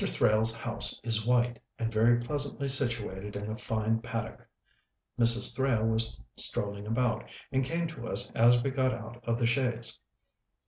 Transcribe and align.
Thrale's 0.09 0.51
house 0.51 0.99
is 1.03 1.27
white, 1.27 1.59
and 1.77 1.91
very 1.93 2.19
pleasantly 2.19 2.67
situated 2.67 3.35
in 3.35 3.51
a 3.51 3.55
fine 3.55 3.99
paddock. 4.01 4.47
Mrs. 5.19 5.55
Thrale 5.55 5.85
was 5.85 6.19
strolling 6.35 6.87
about, 6.87 7.23
and 7.51 7.63
came 7.63 7.85
to 7.89 8.07
us 8.07 8.31
as 8.31 8.63
we 8.63 8.71
got 8.71 8.95
out 8.95 9.23
of 9.27 9.37
the 9.37 9.45
chaise. 9.45 9.99